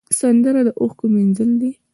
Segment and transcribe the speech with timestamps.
[0.19, 1.71] سندره د اوښکو مینځل دي